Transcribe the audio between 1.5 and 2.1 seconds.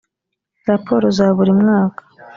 mwaka